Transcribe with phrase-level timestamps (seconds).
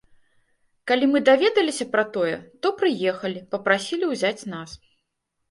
[0.91, 2.33] Калі мы даведаліся пра тое,
[2.65, 4.69] то прыехалі, папрасілі ўзяць нас.